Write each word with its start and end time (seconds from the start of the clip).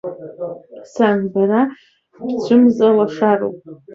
Сан, 0.91 1.19
бара 1.33 1.61
бцәымза 2.31 2.87
лашароуп. 2.97 3.57